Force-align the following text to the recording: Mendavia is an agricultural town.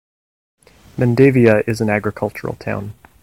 Mendavia 0.97 1.63
is 1.67 1.79
an 1.79 1.87
agricultural 1.91 2.55
town. 2.55 2.95